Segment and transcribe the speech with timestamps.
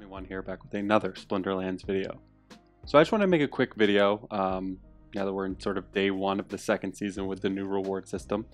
[0.00, 2.18] 21 here back with another Splinterlands video.
[2.86, 4.78] So I just want to make a quick video um,
[5.14, 7.66] now that we're in sort of day one of the second season with the new
[7.66, 8.46] reward system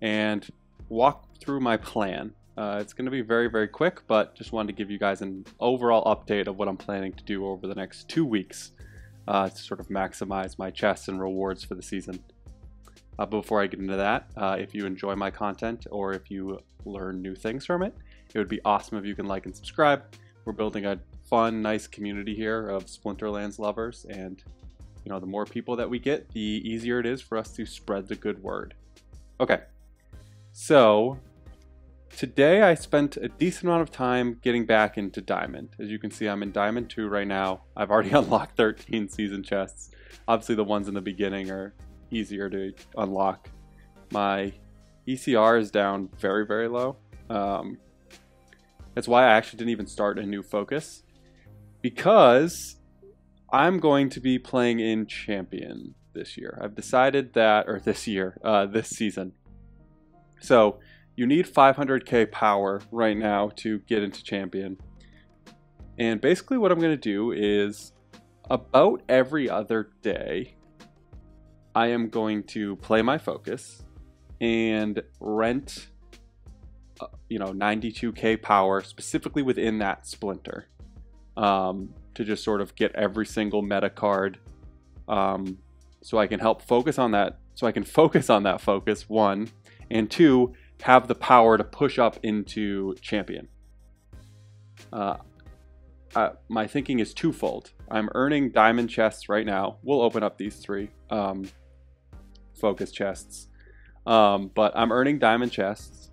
[0.00, 0.48] and
[0.88, 2.32] walk through my plan.
[2.56, 5.20] Uh, it's going to be very, very quick, but just wanted to give you guys
[5.20, 8.72] an overall update of what I'm planning to do over the next two weeks
[9.28, 12.18] uh, to sort of maximize my chests and rewards for the season.
[13.18, 16.58] Uh, before I get into that, uh, if you enjoy my content or if you
[16.86, 17.94] learn new things from it,
[18.32, 20.02] it would be awesome if you can like and subscribe.
[20.46, 24.40] We're building a fun, nice community here of Splinterlands lovers, and
[25.04, 27.66] you know, the more people that we get, the easier it is for us to
[27.66, 28.74] spread the good word.
[29.40, 29.60] Okay,
[30.52, 31.18] so
[32.16, 35.70] today I spent a decent amount of time getting back into Diamond.
[35.80, 37.62] As you can see, I'm in Diamond 2 right now.
[37.76, 39.90] I've already unlocked 13 season chests.
[40.28, 41.74] Obviously, the ones in the beginning are
[42.12, 43.48] easier to unlock.
[44.12, 44.52] My
[45.08, 46.96] ECR is down very, very low.
[47.30, 47.78] Um,
[48.96, 51.02] that's why I actually didn't even start a new focus.
[51.82, 52.80] Because
[53.52, 56.58] I'm going to be playing in Champion this year.
[56.62, 59.32] I've decided that, or this year, uh, this season.
[60.40, 60.80] So
[61.14, 64.78] you need 500k power right now to get into Champion.
[65.98, 67.92] And basically, what I'm going to do is
[68.48, 70.56] about every other day,
[71.74, 73.82] I am going to play my focus
[74.40, 75.88] and rent
[77.28, 80.66] you know 92k power specifically within that splinter
[81.36, 84.38] um, to just sort of get every single meta card
[85.08, 85.58] um,
[86.02, 89.50] so I can help focus on that so I can focus on that focus one
[89.90, 93.48] and two have the power to push up into champion.
[94.92, 95.16] Uh,
[96.14, 97.72] uh, my thinking is twofold.
[97.90, 99.78] I'm earning diamond chests right now.
[99.82, 101.48] We'll open up these three um,
[102.54, 103.48] focus chests.
[104.06, 106.10] Um, but I'm earning diamond chests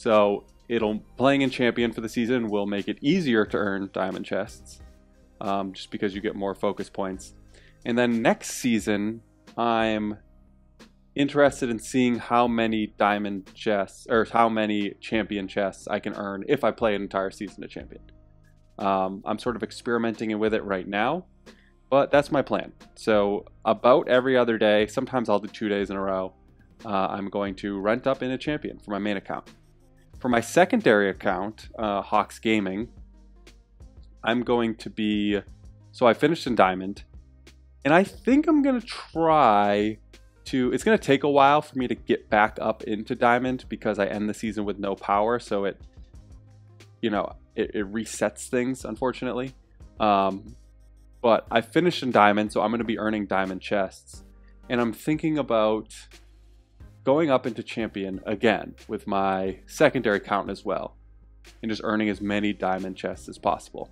[0.00, 4.24] so it'll playing in champion for the season will make it easier to earn diamond
[4.24, 4.80] chests,
[5.42, 7.34] um, just because you get more focus points.
[7.84, 9.20] And then next season,
[9.58, 10.16] I'm
[11.14, 16.44] interested in seeing how many diamond chests or how many champion chests I can earn
[16.48, 18.00] if I play an entire season of champion.
[18.78, 21.26] Um, I'm sort of experimenting with it right now,
[21.90, 22.72] but that's my plan.
[22.94, 26.32] So about every other day, sometimes I'll do two days in a row.
[26.86, 29.50] Uh, I'm going to rent up in a champion for my main account.
[30.20, 32.88] For my secondary account, uh, Hawks Gaming,
[34.22, 35.40] I'm going to be.
[35.92, 37.04] So I finished in Diamond,
[37.84, 39.96] and I think I'm going to try
[40.44, 40.72] to.
[40.72, 43.98] It's going to take a while for me to get back up into Diamond because
[43.98, 45.80] I end the season with no power, so it,
[47.00, 49.54] you know, it, it resets things, unfortunately.
[49.98, 50.54] Um,
[51.22, 54.24] but I finished in Diamond, so I'm going to be earning Diamond chests.
[54.68, 55.94] And I'm thinking about
[57.04, 60.96] going up into champion again with my secondary count as well
[61.62, 63.90] and just earning as many diamond chests as possible.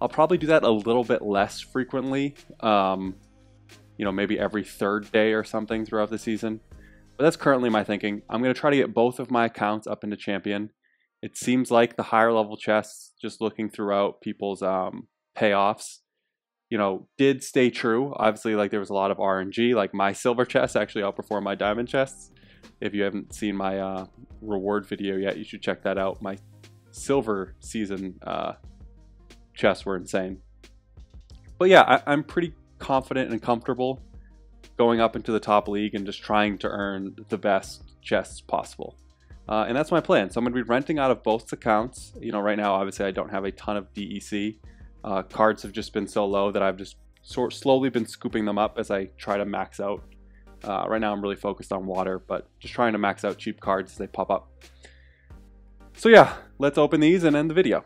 [0.00, 3.14] I'll probably do that a little bit less frequently, um,
[3.96, 6.60] you know, maybe every third day or something throughout the season.
[7.16, 8.22] But that's currently my thinking.
[8.28, 10.70] I'm going to try to get both of my accounts up into champion.
[11.20, 15.98] It seems like the higher level chests, just looking throughout people's um, payoffs,
[16.70, 18.14] you know, did stay true.
[18.16, 19.74] Obviously, like there was a lot of RNG.
[19.74, 22.30] Like my silver chests actually outperformed my diamond chests.
[22.80, 24.06] If you haven't seen my uh,
[24.40, 26.22] reward video yet, you should check that out.
[26.22, 26.38] My
[26.90, 28.54] silver season uh,
[29.54, 30.40] chests were insane.
[31.58, 34.00] But yeah, I, I'm pretty confident and comfortable
[34.76, 38.96] going up into the top league and just trying to earn the best chests possible.
[39.48, 40.30] Uh, and that's my plan.
[40.30, 42.12] So I'm going to be renting out of both accounts.
[42.20, 44.56] You know, right now, obviously, I don't have a ton of DEC.
[45.02, 48.58] Uh, cards have just been so low that I've just sort slowly been scooping them
[48.58, 50.02] up as I try to max out
[50.64, 53.60] uh, right now I'm really focused on water, but just trying to max out cheap
[53.60, 54.50] cards as they pop up.
[55.94, 57.84] So yeah, let's open these and end the video.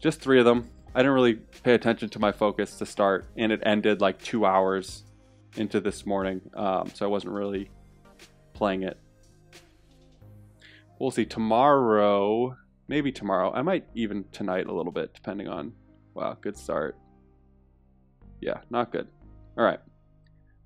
[0.00, 0.68] Just three of them.
[0.94, 4.46] I didn't really pay attention to my focus to start, and it ended like two
[4.46, 5.04] hours
[5.56, 7.70] into this morning, um, so I wasn't really
[8.54, 8.98] playing it.
[10.98, 11.26] We'll see.
[11.26, 12.56] Tomorrow,
[12.88, 13.52] maybe tomorrow.
[13.52, 15.72] I might even tonight a little bit, depending on.
[16.14, 16.96] Wow, good start.
[18.40, 19.08] Yeah, not good.
[19.58, 19.80] All right.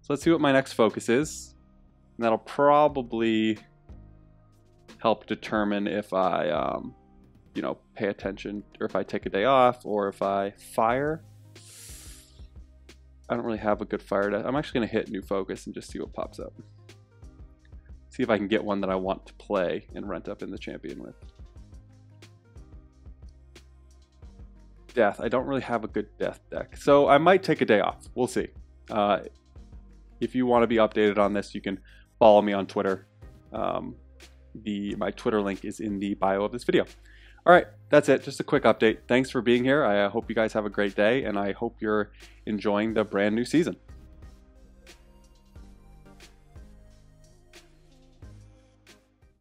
[0.03, 1.55] So let's see what my next focus is.
[2.17, 3.59] And that'll probably
[4.99, 6.95] help determine if I, um,
[7.55, 11.23] you know, pay attention or if I take a day off or if I fire.
[13.29, 14.29] I don't really have a good fire.
[14.31, 16.53] To, I'm actually going to hit new focus and just see what pops up.
[18.11, 20.51] See if I can get one that I want to play and rent up in
[20.51, 21.15] the champion with.
[24.93, 25.21] Death.
[25.21, 26.77] I don't really have a good death deck.
[26.77, 28.09] So I might take a day off.
[28.17, 28.49] We'll see.
[28.91, 29.21] Uh,
[30.21, 31.81] if you want to be updated on this, you can
[32.19, 33.07] follow me on Twitter.
[33.53, 33.97] Um,
[34.55, 36.85] the my Twitter link is in the bio of this video.
[37.47, 38.23] All right, that's it.
[38.23, 38.99] Just a quick update.
[39.09, 39.85] Thanks for being here.
[39.85, 42.11] I hope you guys have a great day, and I hope you're
[42.47, 43.77] enjoying the brand new season.